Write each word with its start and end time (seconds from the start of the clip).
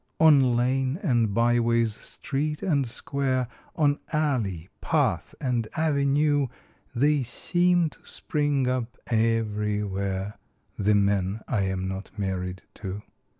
On 0.19 0.55
lane 0.55 0.97
and 1.03 1.31
byways, 1.31 1.95
street 1.95 2.63
and 2.63 2.87
square, 2.89 3.47
On 3.75 3.99
alley, 4.11 4.67
path 4.81 5.35
and 5.39 5.67
avenue, 5.77 6.47
They 6.95 7.21
seem 7.21 7.87
to 7.91 8.03
spring 8.03 8.67
up 8.67 8.97
everywhere 9.05 10.39
The 10.75 10.95
men 10.95 11.41
I 11.47 11.61
am 11.65 11.87
not 11.87 12.09
married 12.17 12.63
to. 12.81 13.03